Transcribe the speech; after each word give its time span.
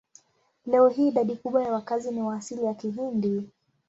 Leo 0.65 0.87
hii 0.87 1.07
idadi 1.07 1.35
kubwa 1.35 1.63
ya 1.63 1.73
wakazi 1.73 2.11
ni 2.11 2.21
wa 2.21 2.35
asili 2.35 2.65
ya 2.65 2.73
Kihindi. 2.73 3.43